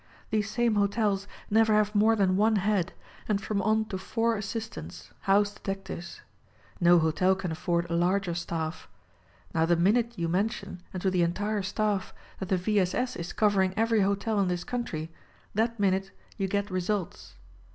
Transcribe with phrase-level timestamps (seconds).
[0.31, 2.91] _These same hotels never have more than one head,
[3.29, 6.21] and from on to four assistants, house detectives.
[6.79, 8.89] No hotel can afford a larger staff.
[9.53, 12.79] Now the minute you mention, and to the entire staff, that the V.
[12.79, 12.95] S.
[12.95, 13.15] S.
[13.15, 15.11] is covering every hotel in this country,
[15.53, 17.35] that minute you get results.